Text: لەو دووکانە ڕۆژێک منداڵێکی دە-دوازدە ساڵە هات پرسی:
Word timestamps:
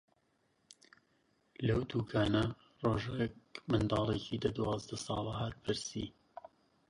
لەو 1.67 1.81
دووکانە 1.89 2.43
ڕۆژێک 2.83 3.33
منداڵێکی 3.69 4.41
دە-دوازدە 4.43 4.97
ساڵە 5.05 5.33
هات 5.39 5.55
پرسی: 5.63 6.05